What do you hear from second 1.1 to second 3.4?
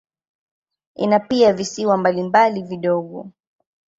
pia visiwa mbalimbali vidogo.